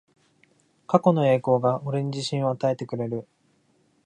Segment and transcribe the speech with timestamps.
[0.87, 3.27] 過去の栄光が俺に自信を与えてくれる